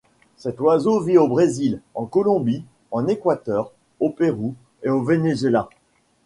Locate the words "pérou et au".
4.09-5.03